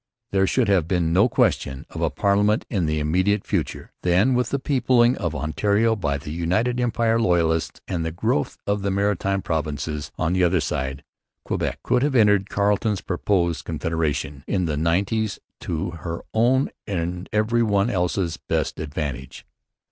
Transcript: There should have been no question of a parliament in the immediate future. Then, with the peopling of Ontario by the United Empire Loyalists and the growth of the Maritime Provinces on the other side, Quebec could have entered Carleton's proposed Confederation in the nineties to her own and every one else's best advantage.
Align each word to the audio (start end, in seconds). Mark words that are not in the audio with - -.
There 0.31 0.47
should 0.47 0.67
have 0.67 0.87
been 0.87 1.13
no 1.13 1.29
question 1.29 1.85
of 1.91 2.01
a 2.01 2.09
parliament 2.09 2.65
in 2.71 2.87
the 2.87 2.97
immediate 2.99 3.45
future. 3.45 3.91
Then, 4.01 4.33
with 4.33 4.49
the 4.49 4.57
peopling 4.57 5.15
of 5.17 5.35
Ontario 5.35 5.95
by 5.95 6.17
the 6.17 6.31
United 6.31 6.79
Empire 6.79 7.19
Loyalists 7.21 7.81
and 7.87 8.03
the 8.03 8.11
growth 8.11 8.57
of 8.65 8.81
the 8.81 8.89
Maritime 8.89 9.43
Provinces 9.43 10.11
on 10.17 10.33
the 10.33 10.43
other 10.43 10.59
side, 10.59 11.03
Quebec 11.45 11.83
could 11.83 12.01
have 12.01 12.15
entered 12.15 12.49
Carleton's 12.49 13.01
proposed 13.01 13.63
Confederation 13.63 14.43
in 14.47 14.65
the 14.65 14.75
nineties 14.75 15.37
to 15.59 15.91
her 15.91 16.23
own 16.33 16.71
and 16.87 17.29
every 17.31 17.61
one 17.61 17.91
else's 17.91 18.37
best 18.37 18.79
advantage. 18.79 19.45